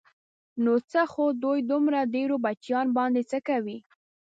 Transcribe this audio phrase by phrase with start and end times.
[0.63, 3.77] نو څه خو دوی دومره ډېرو بچیانو باندې څه کوي.